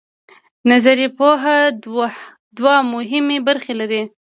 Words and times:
نظري 0.71 1.07
پوهه 1.17 1.55
دوه 2.57 2.75
مهمې 2.93 3.37
برخې 3.47 3.73
لري. 3.79 4.01